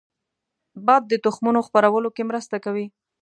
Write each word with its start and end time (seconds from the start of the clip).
باد 0.85 1.03
د 1.07 1.13
تخمونو 1.25 1.59
خپرولو 1.67 2.09
کې 2.15 2.27
مرسته 2.29 2.57
کوي 2.65 2.85